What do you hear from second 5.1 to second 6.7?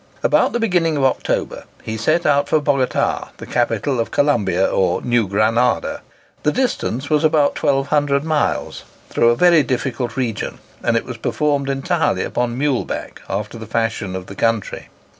Granada. The